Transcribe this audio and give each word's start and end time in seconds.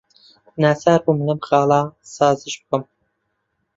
ناچار 0.61 0.99
بووم 1.05 1.19
لەم 1.27 1.39
خاڵە 1.47 1.81
سازش 2.15 2.55
بکەم. 2.61 2.83